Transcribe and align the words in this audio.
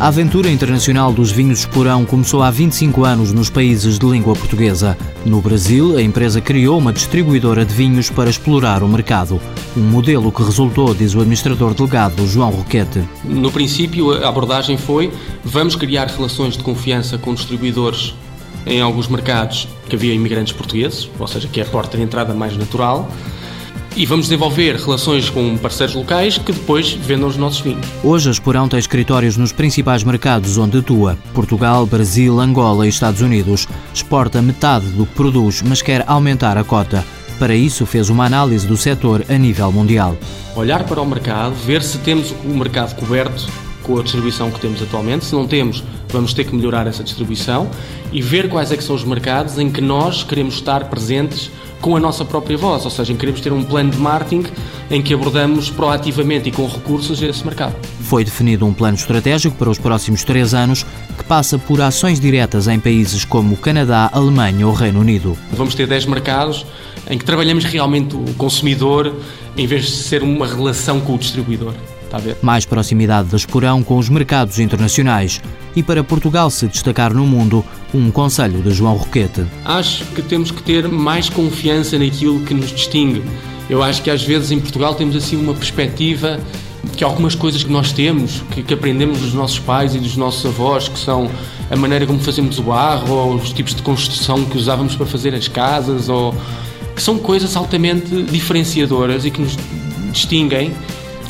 A 0.00 0.06
aventura 0.06 0.50
internacional 0.50 1.12
dos 1.12 1.30
vinhos 1.30 1.58
Esporão 1.58 2.06
começou 2.06 2.42
há 2.42 2.50
25 2.50 3.04
anos 3.04 3.34
nos 3.34 3.50
países 3.50 3.98
de 3.98 4.06
língua 4.06 4.34
portuguesa. 4.34 4.96
No 5.26 5.42
Brasil, 5.42 5.98
a 5.98 6.02
empresa 6.02 6.40
criou 6.40 6.78
uma 6.78 6.90
distribuidora 6.90 7.66
de 7.66 7.74
vinhos 7.74 8.08
para 8.08 8.30
explorar 8.30 8.82
o 8.82 8.88
mercado. 8.88 9.38
Um 9.76 9.82
modelo 9.82 10.32
que 10.32 10.42
resultou, 10.42 10.94
diz 10.94 11.14
o 11.14 11.18
administrador 11.18 11.74
delegado 11.74 12.26
João 12.26 12.48
Roquete. 12.48 13.06
No 13.24 13.52
princípio, 13.52 14.12
a 14.24 14.26
abordagem 14.30 14.78
foi: 14.78 15.12
vamos 15.44 15.76
criar 15.76 16.06
relações 16.06 16.56
de 16.56 16.62
confiança 16.62 17.18
com 17.18 17.34
distribuidores 17.34 18.14
em 18.64 18.80
alguns 18.80 19.06
mercados 19.06 19.68
que 19.86 19.96
havia 19.96 20.14
imigrantes 20.14 20.54
portugueses, 20.54 21.10
ou 21.18 21.28
seja, 21.28 21.46
que 21.46 21.60
é 21.60 21.62
a 21.62 21.66
porta 21.66 21.98
de 21.98 22.02
entrada 22.02 22.32
mais 22.32 22.56
natural 22.56 23.06
e 23.96 24.06
vamos 24.06 24.26
desenvolver 24.26 24.76
relações 24.76 25.28
com 25.28 25.56
parceiros 25.56 25.94
locais 25.94 26.38
que 26.38 26.52
depois 26.52 26.92
vendam 26.92 27.28
os 27.28 27.36
nossos 27.36 27.60
vinhos. 27.60 27.86
Hoje 28.02 28.28
a 28.28 28.32
Esporão 28.32 28.68
tem 28.68 28.78
escritórios 28.78 29.36
nos 29.36 29.52
principais 29.52 30.04
mercados 30.04 30.58
onde 30.58 30.78
atua: 30.78 31.18
Portugal, 31.34 31.86
Brasil, 31.86 32.40
Angola 32.40 32.86
e 32.86 32.88
Estados 32.88 33.20
Unidos. 33.20 33.66
Exporta 33.92 34.42
metade 34.42 34.86
do 34.86 35.06
que 35.06 35.14
produz, 35.14 35.62
mas 35.62 35.82
quer 35.82 36.04
aumentar 36.06 36.56
a 36.56 36.64
cota. 36.64 37.04
Para 37.38 37.54
isso, 37.54 37.86
fez 37.86 38.10
uma 38.10 38.26
análise 38.26 38.66
do 38.66 38.76
setor 38.76 39.24
a 39.28 39.38
nível 39.38 39.72
mundial. 39.72 40.16
Olhar 40.54 40.84
para 40.84 41.00
o 41.00 41.06
mercado, 41.06 41.54
ver 41.54 41.82
se 41.82 41.98
temos 41.98 42.34
o 42.44 42.48
mercado 42.48 42.94
coberto 42.96 43.48
com 43.82 43.98
a 43.98 44.02
distribuição 44.02 44.50
que 44.50 44.60
temos 44.60 44.82
atualmente. 44.82 45.24
Se 45.24 45.34
não 45.34 45.46
temos, 45.46 45.82
vamos 46.08 46.32
ter 46.34 46.44
que 46.44 46.54
melhorar 46.54 46.86
essa 46.86 47.02
distribuição 47.02 47.70
e 48.12 48.20
ver 48.20 48.48
quais 48.48 48.72
é 48.72 48.76
que 48.76 48.84
são 48.84 48.94
os 48.94 49.04
mercados 49.04 49.58
em 49.58 49.70
que 49.70 49.80
nós 49.80 50.22
queremos 50.22 50.54
estar 50.54 50.84
presentes 50.84 51.50
com 51.80 51.96
a 51.96 52.00
nossa 52.00 52.24
própria 52.24 52.58
voz, 52.58 52.84
ou 52.84 52.90
seja, 52.90 53.14
queremos 53.14 53.40
ter 53.40 53.52
um 53.52 53.62
plano 53.62 53.90
de 53.90 53.98
marketing 53.98 54.44
em 54.90 55.00
que 55.00 55.14
abordamos 55.14 55.70
proativamente 55.70 56.48
e 56.48 56.52
com 56.52 56.66
recursos 56.66 57.22
esse 57.22 57.44
mercado. 57.44 57.74
Foi 58.02 58.24
definido 58.24 58.66
um 58.66 58.72
plano 58.72 58.96
estratégico 58.96 59.56
para 59.56 59.70
os 59.70 59.78
próximos 59.78 60.22
três 60.22 60.52
anos 60.52 60.84
que 61.16 61.24
passa 61.24 61.58
por 61.58 61.80
ações 61.80 62.20
diretas 62.20 62.68
em 62.68 62.78
países 62.78 63.24
como 63.24 63.56
Canadá, 63.56 64.10
Alemanha 64.12 64.66
ou 64.66 64.74
Reino 64.74 65.00
Unido. 65.00 65.38
Vamos 65.52 65.74
ter 65.74 65.86
10 65.86 66.06
mercados 66.06 66.66
em 67.08 67.16
que 67.16 67.24
trabalhamos 67.24 67.64
realmente 67.64 68.14
o 68.14 68.34
consumidor 68.34 69.14
em 69.56 69.66
vez 69.66 69.86
de 69.86 69.90
ser 69.92 70.22
uma 70.22 70.46
relação 70.46 71.00
com 71.00 71.14
o 71.14 71.18
distribuidor. 71.18 71.72
Mais 72.42 72.64
proximidade 72.64 73.28
da 73.28 73.36
Esporão 73.36 73.82
com 73.82 73.98
os 73.98 74.08
mercados 74.08 74.58
internacionais 74.58 75.40
e 75.74 75.82
para 75.82 76.02
Portugal 76.02 76.50
se 76.50 76.66
destacar 76.66 77.14
no 77.14 77.26
mundo, 77.26 77.64
um 77.94 78.10
conselho 78.10 78.62
de 78.62 78.72
João 78.72 78.94
Roquete. 78.94 79.44
Acho 79.64 80.04
que 80.06 80.22
temos 80.22 80.50
que 80.50 80.62
ter 80.62 80.88
mais 80.88 81.28
confiança 81.28 81.98
naquilo 81.98 82.40
que 82.40 82.54
nos 82.54 82.70
distingue. 82.70 83.22
Eu 83.68 83.82
acho 83.82 84.02
que 84.02 84.10
às 84.10 84.22
vezes 84.22 84.50
em 84.50 84.58
Portugal 84.58 84.94
temos 84.94 85.14
assim 85.14 85.36
uma 85.36 85.54
perspectiva 85.54 86.40
que 86.96 87.04
algumas 87.04 87.34
coisas 87.34 87.62
que 87.62 87.70
nós 87.70 87.92
temos, 87.92 88.42
que, 88.50 88.62
que, 88.62 88.74
aprendemos 88.74 89.20
dos 89.20 89.34
nossos 89.34 89.58
pais 89.58 89.94
e 89.94 89.98
dos 89.98 90.16
nossos 90.16 90.44
avós, 90.46 90.88
que 90.88 90.98
são 90.98 91.30
a 91.70 91.76
maneira 91.76 92.06
como 92.06 92.18
fazemos 92.18 92.58
o 92.58 92.62
barro, 92.62 93.14
ou 93.14 93.34
os 93.34 93.52
tipos 93.52 93.74
de 93.74 93.82
construção 93.82 94.44
que 94.44 94.56
usávamos 94.56 94.96
para 94.96 95.06
fazer 95.06 95.34
as 95.34 95.46
casas, 95.46 96.08
ou 96.08 96.34
que 96.94 97.02
são 97.02 97.18
coisas 97.18 97.54
altamente 97.56 98.22
diferenciadoras 98.24 99.24
e 99.24 99.30
que 99.30 99.40
nos 99.40 99.56
distinguem 100.12 100.72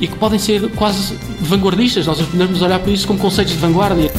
e 0.00 0.06
que 0.06 0.16
podem 0.16 0.38
ser 0.38 0.68
quase 0.70 1.16
vanguardistas. 1.40 2.06
Nós 2.06 2.20
podemos 2.20 2.62
olhar 2.62 2.78
para 2.78 2.90
isso 2.90 3.06
como 3.06 3.18
conceitos 3.18 3.52
de 3.52 3.58
vanguarda. 3.58 4.10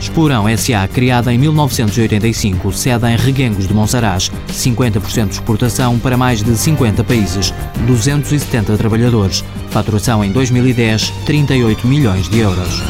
Esporão 0.00 0.44
SA, 0.56 0.88
criada 0.88 1.32
em 1.32 1.38
1985, 1.38 2.72
sede 2.72 3.06
em 3.06 3.16
Reguengos 3.16 3.66
de 3.66 3.74
Monsaraz, 3.74 4.30
50% 4.50 5.26
de 5.26 5.34
exportação 5.34 5.98
para 5.98 6.16
mais 6.16 6.42
de 6.42 6.56
50 6.56 7.04
países, 7.04 7.52
270 7.86 8.76
trabalhadores. 8.78 9.44
Faturação 9.70 10.24
em 10.24 10.30
2010, 10.32 11.10
38 11.26 11.86
milhões 11.86 12.28
de 12.28 12.38
euros. 12.38 12.82